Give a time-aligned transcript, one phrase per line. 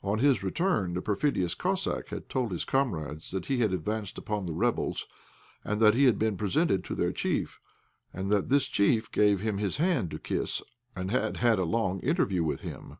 [0.00, 4.46] On his return the perfidious Cossack had told his comrades that he had advanced upon
[4.46, 5.08] the rebels,
[5.64, 7.58] and that he had been presented to their chief,
[8.12, 10.62] and that this chief gave him his hand to kiss
[10.94, 12.98] and had had a long interview with him.